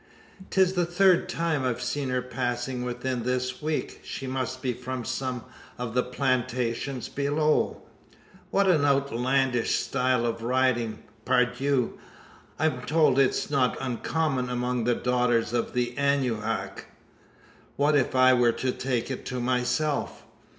[0.49, 3.99] 'Tis the third time I've seen her passing within this week?
[4.03, 5.43] She must be from some
[5.77, 7.83] of the plantations below!"
[8.49, 11.03] What an outlandish style of riding!
[11.23, 11.99] Par Dieu!
[12.57, 16.85] I'm told it's not uncommon among the daughters of Anahuac.
[17.75, 20.23] What if I were to take to it myself?